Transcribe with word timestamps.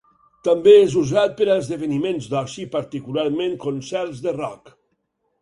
També 0.45 0.71
és 0.77 0.95
usat 1.01 1.35
per 1.41 1.47
a 1.47 1.57
esdeveniments 1.63 2.31
d'oci, 2.33 2.65
particularment 2.77 3.55
concerts 3.69 4.25
de 4.27 4.35
rock. 4.41 4.75